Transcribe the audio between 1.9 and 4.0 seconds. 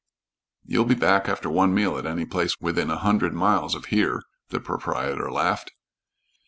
at any place within a hundred miles of